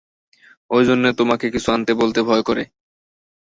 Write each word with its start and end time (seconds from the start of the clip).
ঐ 0.71 0.77
জন্যে 0.87 1.09
তোমাকে 1.19 1.45
কিছু 1.49 1.69
আনতে 1.71 1.91
বলতে 1.93 2.19
ভয় 2.23 2.43
করে। 2.47 2.63